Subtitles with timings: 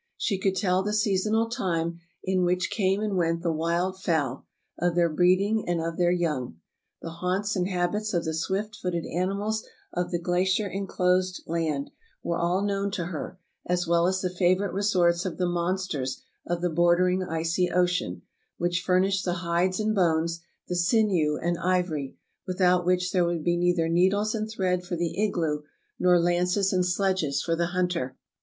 [0.17, 4.47] She could tell the seasonal time in which came and went the wild fowl,
[4.79, 6.57] of their breeding and of their young.
[7.03, 11.91] The haunts and habits of the swift footed animals of the glacier enclosed land
[12.23, 16.61] were all known to her, as well as the favorite resorts of the monsters of
[16.61, 18.23] the bordering icy ocean,
[18.57, 23.55] which furnished the hides and bones, the sinew and ivory, without which there would be
[23.55, 25.61] neither needles and thread for the igloo,
[25.99, 28.17] nor lances and sledges for the hunter.